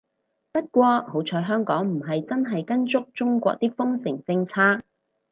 [0.51, 4.81] 不過好彩香港唔係真係跟足中國啲封城政策